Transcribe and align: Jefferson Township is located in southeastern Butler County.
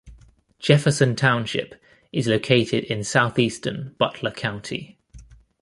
Jefferson 0.57 1.15
Township 1.15 1.79
is 2.11 2.25
located 2.25 2.85
in 2.85 3.03
southeastern 3.03 3.93
Butler 3.99 4.31
County. 4.31 4.97